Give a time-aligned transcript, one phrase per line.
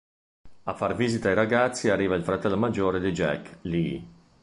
[0.63, 4.03] A far visita ai ragazzi arriva il fratello maggiore di Jack, Lee.